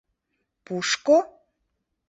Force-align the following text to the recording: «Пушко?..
«Пушко?.. 0.65 1.17